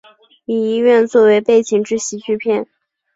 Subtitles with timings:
[0.45, 2.67] 以医院作为背景之喜剧片。